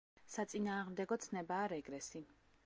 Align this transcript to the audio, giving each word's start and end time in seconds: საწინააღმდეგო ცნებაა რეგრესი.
საწინააღმდეგო 0.35 1.19
ცნებაა 1.27 1.69
რეგრესი. 1.75 2.25